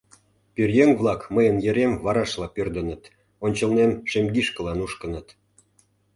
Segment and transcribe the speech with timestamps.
[0.53, 3.01] Пӧръеҥ-влак мыйын йырем варашла пӧрдыныт,
[3.45, 5.27] ончылнем шемгишкыла нушкыныт.